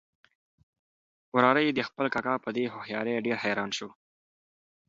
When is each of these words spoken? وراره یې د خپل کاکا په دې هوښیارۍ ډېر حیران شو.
وراره 1.35 1.61
یې 1.67 1.71
د 1.75 1.81
خپل 1.87 2.05
کاکا 2.13 2.35
په 2.45 2.49
دې 2.55 2.65
هوښیارۍ 2.73 3.13
ډېر 3.25 3.37
حیران 3.43 3.69
شو. 3.77 3.89